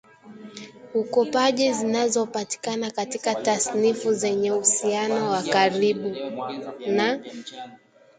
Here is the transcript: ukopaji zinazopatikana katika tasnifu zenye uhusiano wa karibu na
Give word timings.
ukopaji 0.93 1.73
zinazopatikana 1.73 2.91
katika 2.91 3.35
tasnifu 3.35 4.13
zenye 4.13 4.51
uhusiano 4.51 5.29
wa 5.31 5.43
karibu 5.43 6.15
na 6.87 7.19